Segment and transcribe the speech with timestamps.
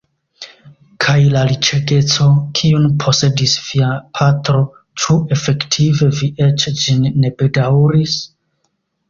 [1.03, 4.63] Kaj la riĉegeco, kiun posedis via patro,
[5.03, 8.19] ĉu efektive vi eĉ ĝin ne bedaŭris?